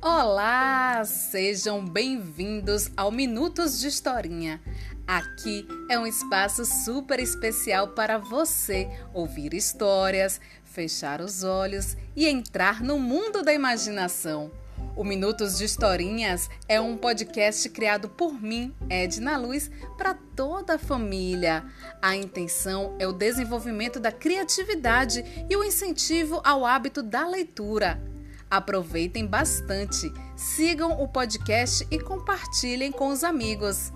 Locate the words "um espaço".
5.98-6.64